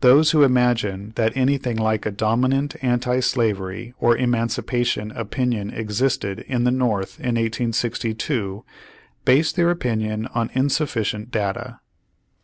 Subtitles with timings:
[0.00, 6.40] Those who imagine that anything like a domi nant anti slavery, or emancipation opinion existed
[6.48, 8.64] in the North in 1862,
[9.24, 11.78] base their opinion on insuffi cient data.